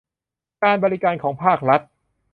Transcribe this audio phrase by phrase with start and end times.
[0.63, 1.81] การบริการของภาครัฐ